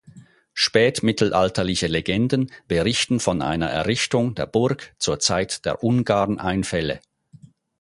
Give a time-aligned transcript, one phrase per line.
[0.55, 7.01] Spätmittelalterliche Legenden berichten von einer Errichtung der Burg zur Zeit der Ungarneinfälle.